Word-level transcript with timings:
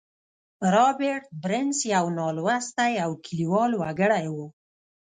رابرټ 0.73 1.25
برنس 1.43 1.77
يو 1.93 2.05
نالوستی 2.17 2.93
او 3.05 3.11
کليوال 3.25 3.71
وګړی 3.81 4.27
و. 4.35 4.37